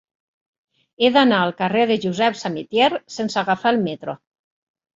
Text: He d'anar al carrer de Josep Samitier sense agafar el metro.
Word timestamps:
He 1.05 1.11
d'anar 1.17 1.41
al 1.49 1.53
carrer 1.59 1.85
de 1.93 1.99
Josep 2.07 2.41
Samitier 2.41 2.89
sense 3.19 3.43
agafar 3.45 3.77
el 3.77 3.81
metro. 3.87 4.21